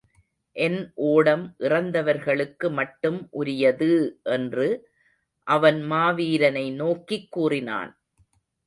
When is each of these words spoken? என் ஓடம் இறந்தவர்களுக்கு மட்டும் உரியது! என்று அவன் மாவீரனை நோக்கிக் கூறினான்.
என் 0.55 0.77
ஓடம் 1.09 1.43
இறந்தவர்களுக்கு 1.59 2.67
மட்டும் 2.71 3.19
உரியது! 3.33 3.91
என்று 4.31 4.67
அவன் 5.47 5.81
மாவீரனை 5.91 6.67
நோக்கிக் 6.75 7.31
கூறினான். 7.31 7.93